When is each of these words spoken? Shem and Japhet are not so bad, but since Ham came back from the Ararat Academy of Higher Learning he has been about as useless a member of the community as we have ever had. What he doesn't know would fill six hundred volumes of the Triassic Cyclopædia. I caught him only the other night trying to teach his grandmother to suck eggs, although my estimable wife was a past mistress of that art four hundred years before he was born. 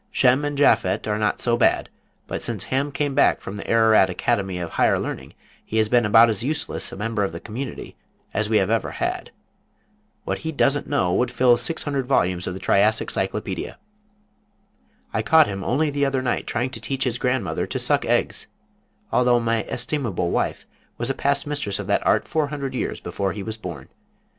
Shem 0.09 0.43
and 0.43 0.57
Japhet 0.57 1.05
are 1.07 1.19
not 1.19 1.39
so 1.41 1.55
bad, 1.55 1.87
but 2.25 2.41
since 2.41 2.63
Ham 2.73 2.91
came 2.91 3.13
back 3.13 3.39
from 3.39 3.55
the 3.57 3.69
Ararat 3.69 4.09
Academy 4.09 4.57
of 4.57 4.71
Higher 4.71 4.97
Learning 4.97 5.35
he 5.63 5.77
has 5.77 5.89
been 5.89 6.07
about 6.07 6.27
as 6.27 6.41
useless 6.41 6.91
a 6.91 6.97
member 6.97 7.23
of 7.23 7.31
the 7.33 7.39
community 7.39 7.95
as 8.33 8.49
we 8.49 8.57
have 8.57 8.71
ever 8.71 8.93
had. 8.97 9.29
What 10.23 10.39
he 10.39 10.51
doesn't 10.51 10.89
know 10.89 11.13
would 11.13 11.29
fill 11.29 11.55
six 11.55 11.83
hundred 11.83 12.07
volumes 12.07 12.47
of 12.47 12.55
the 12.55 12.59
Triassic 12.59 13.09
Cyclopædia. 13.09 13.75
I 15.13 15.21
caught 15.21 15.45
him 15.45 15.63
only 15.63 15.91
the 15.91 16.07
other 16.07 16.23
night 16.23 16.47
trying 16.47 16.71
to 16.71 16.81
teach 16.81 17.03
his 17.03 17.19
grandmother 17.19 17.67
to 17.67 17.77
suck 17.77 18.03
eggs, 18.03 18.47
although 19.11 19.39
my 19.39 19.65
estimable 19.69 20.31
wife 20.31 20.65
was 20.97 21.11
a 21.11 21.13
past 21.13 21.45
mistress 21.45 21.77
of 21.77 21.85
that 21.85 22.03
art 22.07 22.27
four 22.27 22.47
hundred 22.47 22.73
years 22.73 22.99
before 22.99 23.33
he 23.33 23.43
was 23.43 23.55
born. 23.55 23.87